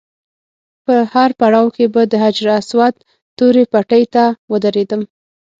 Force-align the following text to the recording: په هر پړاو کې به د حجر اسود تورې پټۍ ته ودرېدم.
په 0.85 0.95
هر 1.13 1.29
پړاو 1.39 1.67
کې 1.75 1.85
به 1.93 2.01
د 2.11 2.13
حجر 2.23 2.47
اسود 2.59 2.93
تورې 3.37 3.63
پټۍ 3.71 4.03
ته 4.13 4.23
ودرېدم. 4.51 5.01